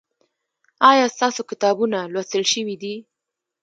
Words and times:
ایا 0.91 1.05
ستاسو 1.15 1.41
کتابونه 1.49 1.99
لوستل 2.13 2.43
شوي 2.51 2.75
دي؟ 2.81 2.95